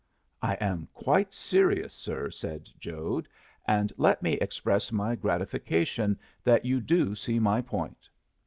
"I 0.41 0.55
am 0.55 0.87
quite 0.95 1.31
serious, 1.31 1.93
sir," 1.93 2.31
said 2.31 2.69
Jode. 2.79 3.27
"And 3.67 3.93
let 3.97 4.23
me 4.23 4.31
express 4.33 4.91
my 4.91 5.13
gratification 5.13 6.17
that 6.43 6.65
you 6.65 6.79
do 6.81 7.13
see 7.13 7.37
my 7.37 7.61
point." 7.61 8.09